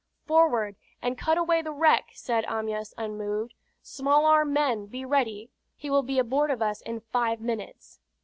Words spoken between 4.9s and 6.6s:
ready. He will be aboard of